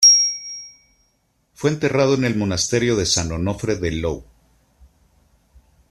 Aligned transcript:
Fue 1.53 1.69
enterrado 1.69 2.15
en 2.15 2.23
el 2.25 2.35
monasterio 2.35 2.95
de 2.95 3.05
San 3.05 3.31
Onofre 3.31 3.75
de 3.75 3.91
Lwów. 3.91 4.23